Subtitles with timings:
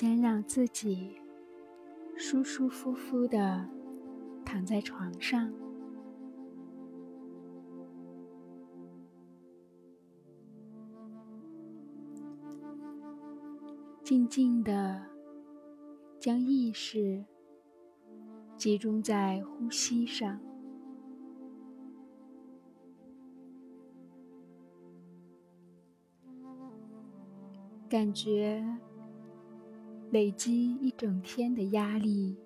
[0.00, 1.20] 先让自己
[2.16, 3.68] 舒舒服服的
[4.46, 5.52] 躺在床上，
[14.02, 15.02] 静静的
[16.18, 17.26] 将意识
[18.56, 20.40] 集中在呼吸上，
[27.86, 28.64] 感觉。
[30.10, 32.36] 累积一整天的压力，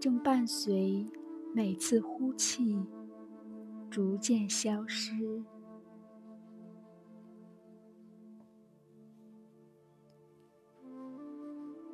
[0.00, 1.06] 正伴随
[1.54, 2.82] 每次呼气
[3.90, 5.12] 逐渐消失。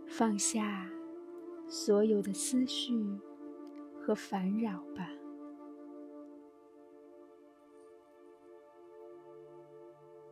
[0.07, 0.89] 放下
[1.67, 3.05] 所有的思绪
[3.99, 5.11] 和烦扰吧。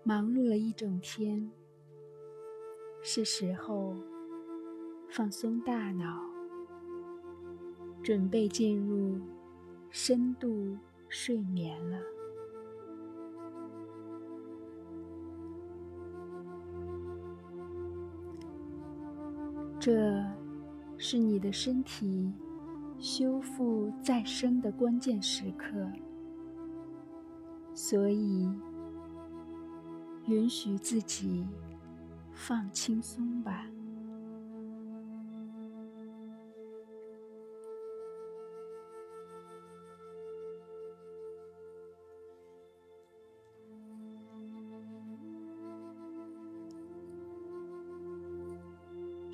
[0.05, 1.51] 忙碌了一整天，
[3.03, 3.97] 是时候。
[5.11, 6.21] 放松大脑，
[8.01, 9.21] 准备进入
[9.91, 10.79] 深度
[11.09, 11.99] 睡眠了。
[19.81, 20.25] 这
[20.97, 22.33] 是你的身体
[22.99, 25.91] 修复再生的关键时刻，
[27.75, 28.49] 所以
[30.27, 31.45] 允许自己
[32.33, 33.67] 放轻松吧。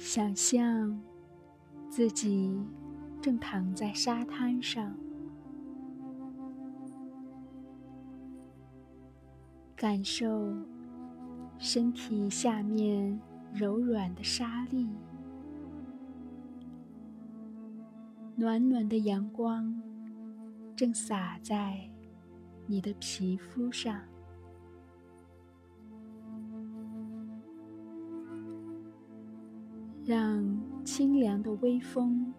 [0.06, 0.96] 想象
[1.90, 2.56] 自己
[3.20, 4.96] 正躺在沙滩上，
[9.74, 10.54] 感受
[11.58, 13.20] 身体下面
[13.52, 14.88] 柔软的沙粒，
[18.36, 19.82] 暖暖的阳光
[20.76, 21.90] 正洒在
[22.66, 24.00] 你的皮肤上。
[30.06, 32.32] 让清凉的微风、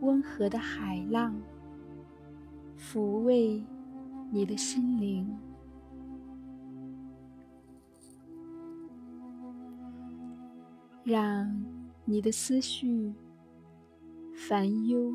[0.00, 1.40] 温和的海浪
[2.76, 3.64] 抚慰
[4.32, 5.38] 你的心灵，
[11.04, 11.64] 让
[12.04, 13.14] 你的思绪、
[14.34, 15.14] 烦忧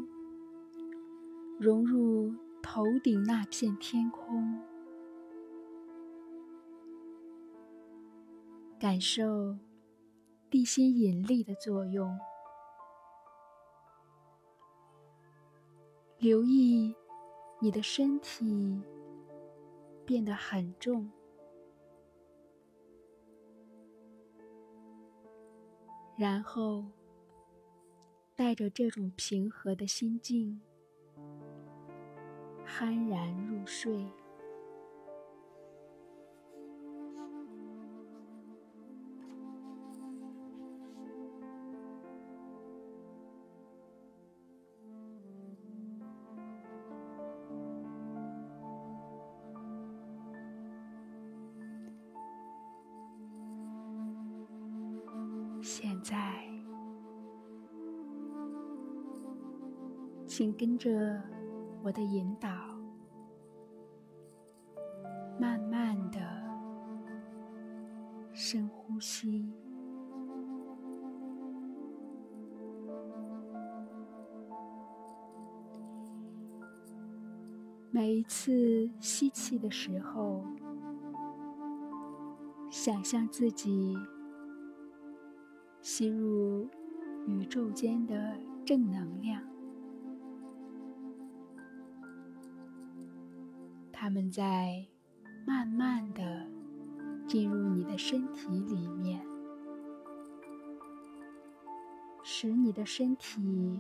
[1.60, 4.58] 融入头顶那片天空，
[8.80, 9.58] 感受。
[10.54, 12.16] 地心引力的作用，
[16.20, 16.96] 留意
[17.60, 18.80] 你的身体
[20.06, 21.10] 变得很重，
[26.16, 26.86] 然后
[28.36, 30.62] 带着这种平和的心境，
[32.64, 34.08] 酣然入睡。
[55.76, 56.48] 现在，
[60.28, 61.20] 请跟着
[61.82, 62.48] 我的引导，
[65.40, 66.20] 慢慢的
[68.34, 69.52] 深呼吸。
[77.90, 80.46] 每一次吸气的时候，
[82.70, 83.98] 想象自己。
[85.84, 86.70] 吸入
[87.28, 89.44] 宇宙间的正能量，
[93.92, 94.88] 它们在
[95.46, 96.48] 慢慢的
[97.28, 99.22] 进入你的身体里面，
[102.24, 103.78] 使你的身体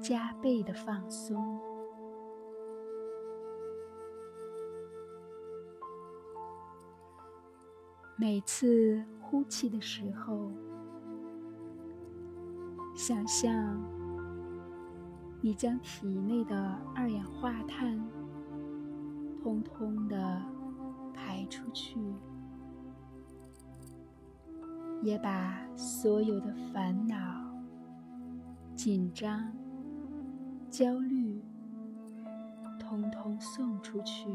[0.00, 1.58] 加倍的放松。
[8.16, 9.04] 每次。
[9.32, 10.50] 呼气的时候，
[12.94, 13.82] 想象
[15.40, 17.98] 你将体内的二氧化碳
[19.42, 20.42] 通通的
[21.14, 21.98] 排出去，
[25.00, 27.16] 也把所有的烦恼、
[28.76, 29.50] 紧张、
[30.68, 31.42] 焦虑
[32.78, 34.28] 通通送出去。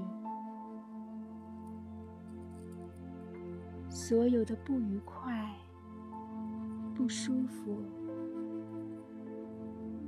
[3.99, 5.51] 所有的不愉快、
[6.93, 7.81] 不舒服，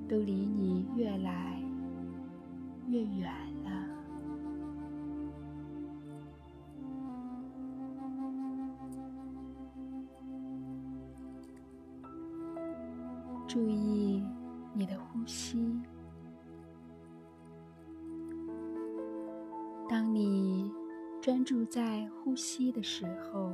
[0.07, 1.59] 都离你越来
[2.87, 3.33] 越远
[3.63, 3.71] 了。
[13.47, 14.23] 注意
[14.75, 15.81] 你的呼吸。
[19.89, 20.71] 当你
[21.19, 23.51] 专注在呼吸的时候，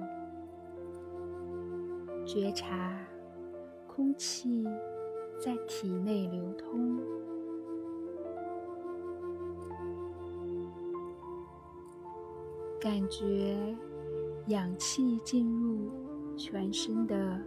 [2.25, 2.97] 觉察
[3.87, 4.65] 空气
[5.39, 6.99] 在体内流通，
[12.81, 13.75] 感觉
[14.47, 15.91] 氧气进入
[16.35, 17.39] 全身的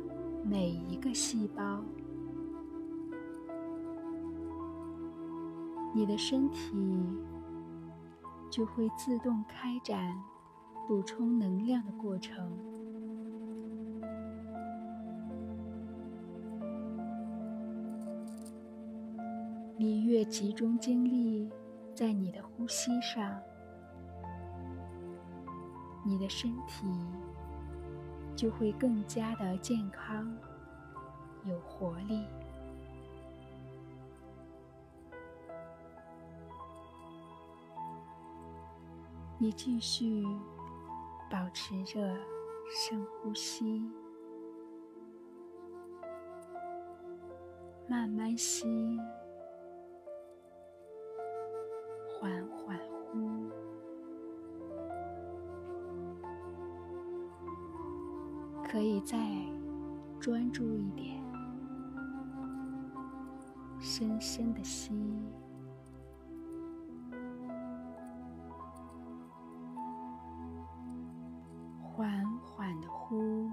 [0.44, 1.82] 每一个细胞，
[5.94, 6.76] 你的身体。
[8.50, 10.24] 就会自动开展
[10.86, 12.67] 补充能量的过程。
[19.80, 21.48] 你越集中精力
[21.94, 23.40] 在你的呼吸上，
[26.04, 26.84] 你的身体
[28.34, 30.36] 就会更加的健康、
[31.44, 32.24] 有活力。
[39.38, 40.24] 你继续
[41.30, 42.16] 保持着
[42.68, 43.88] 深呼吸，
[47.86, 48.98] 慢慢吸，
[52.20, 52.76] 缓缓
[53.12, 53.48] 呼，
[58.64, 59.16] 可以再
[60.18, 61.22] 专注一点，
[63.78, 64.92] 深深的吸。
[71.80, 73.48] 缓缓的呼，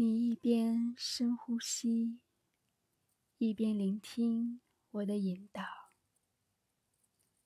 [0.00, 2.20] 你一边深呼吸，
[3.38, 4.60] 一边聆听
[4.92, 5.64] 我的引导，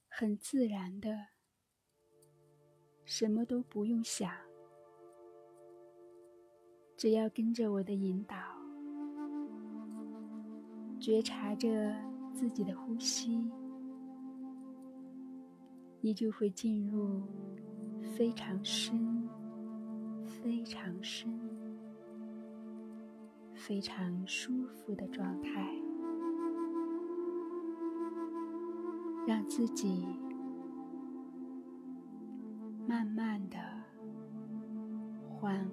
[0.07, 1.29] 很自然的。
[3.07, 4.31] 什么都不用想，
[6.95, 8.37] 只要跟着我的引导，
[11.01, 11.97] 觉察着
[12.35, 13.51] 自己的呼吸，
[16.03, 17.23] 你就会进入
[18.15, 19.27] 非常深、
[20.27, 21.52] 非常深、
[23.65, 25.73] 非常舒服的状态，
[29.25, 30.05] 让自己。
[32.89, 33.57] 慢慢的、
[35.29, 35.65] 缓